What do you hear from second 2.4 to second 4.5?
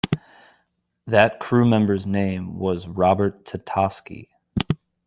was Robert Tatosky.